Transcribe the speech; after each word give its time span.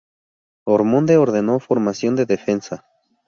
Ormonde 0.65 1.17
ordenó 1.17 1.59
formación 1.59 2.15
de 2.15 2.25
defensa. 2.25 2.87